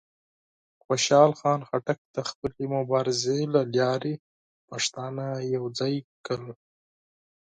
خوشحال 0.83 1.31
خان 1.39 1.59
خټک 1.69 1.99
د 2.15 2.17
خپلې 2.29 2.65
مبارزې 2.75 3.39
له 3.53 3.61
لارې 3.75 4.13
پښتانه 4.69 5.25
یوځای 5.55 5.95
کړل. 6.25 6.53